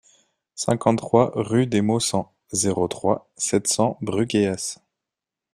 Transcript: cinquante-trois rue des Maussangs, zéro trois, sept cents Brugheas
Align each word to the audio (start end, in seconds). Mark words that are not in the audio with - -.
cinquante-trois 0.55 1.31
rue 1.35 1.67
des 1.67 1.81
Maussangs, 1.83 2.33
zéro 2.53 2.87
trois, 2.87 3.29
sept 3.37 3.67
cents 3.67 3.99
Brugheas 4.01 4.79